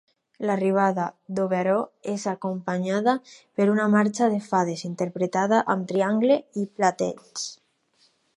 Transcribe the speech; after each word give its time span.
L'arribada 0.49 1.03
d'Oberó 1.39 1.75
és 2.13 2.25
acompanyada 2.31 3.15
per 3.61 3.67
una 3.75 3.85
marxa 3.97 4.31
de 4.37 4.41
fades, 4.49 4.83
interpretada 4.89 5.61
amb 5.75 5.87
triangle 5.93 6.41
i 6.63 6.67
platets. 6.81 7.47